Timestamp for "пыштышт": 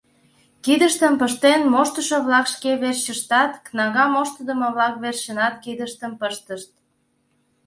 6.21-6.71